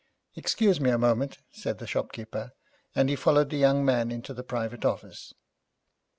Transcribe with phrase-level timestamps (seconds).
[0.33, 2.53] 'Excuse me a moment,' said the shopkeeper,
[2.95, 5.31] and he followed the young man into the private office.